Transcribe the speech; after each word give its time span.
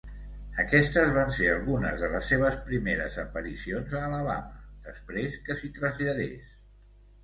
Aquestes 0.61 1.11
van 1.17 1.33
ser 1.35 1.49
algunes 1.55 2.01
de 2.05 2.09
les 2.15 2.31
seves 2.33 2.59
primeres 2.71 3.21
aparicions 3.27 3.97
a 4.01 4.05
Alabama 4.09 4.91
després 4.91 5.41
que 5.49 5.63
s'hi 5.63 5.75
traslladés. 5.81 6.61